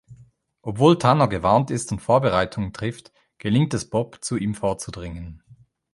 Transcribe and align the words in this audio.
Obwohl 0.63 0.97
Tanner 0.97 1.27
gewarnt 1.27 1.69
ist 1.69 1.91
und 1.91 2.01
Vorbereitungen 2.01 2.73
trifft, 2.73 3.13
gelingt 3.37 3.75
es 3.75 3.87
Bob, 3.87 4.23
zu 4.23 4.35
ihm 4.35 4.55
vorzudringen. 4.55 5.43